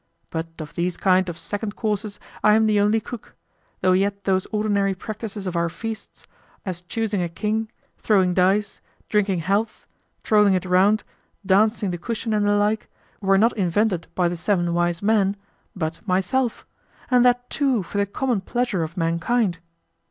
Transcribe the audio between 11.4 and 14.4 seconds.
dancing the cushion, and the like, were not invented by the